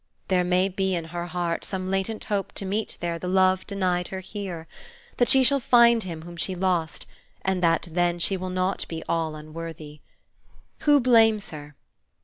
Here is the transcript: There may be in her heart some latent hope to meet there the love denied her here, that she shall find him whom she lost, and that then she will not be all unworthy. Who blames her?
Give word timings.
There 0.29 0.43
may 0.43 0.67
be 0.67 0.95
in 0.95 1.05
her 1.13 1.27
heart 1.27 1.63
some 1.63 1.91
latent 1.91 2.23
hope 2.23 2.53
to 2.53 2.65
meet 2.65 2.97
there 3.01 3.19
the 3.19 3.27
love 3.27 3.67
denied 3.67 4.07
her 4.07 4.19
here, 4.19 4.67
that 5.17 5.29
she 5.29 5.43
shall 5.43 5.59
find 5.59 6.01
him 6.01 6.23
whom 6.23 6.37
she 6.37 6.55
lost, 6.55 7.05
and 7.43 7.61
that 7.61 7.87
then 7.91 8.17
she 8.17 8.35
will 8.35 8.49
not 8.49 8.87
be 8.87 9.03
all 9.07 9.35
unworthy. 9.35 9.99
Who 10.85 10.99
blames 10.99 11.51
her? 11.51 11.75